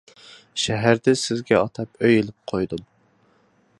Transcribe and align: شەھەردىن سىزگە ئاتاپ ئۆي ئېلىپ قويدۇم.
شەھەردىن 0.61 1.19
سىزگە 1.23 1.59
ئاتاپ 1.59 2.01
ئۆي 2.07 2.17
ئېلىپ 2.23 2.53
قويدۇم. 2.53 2.83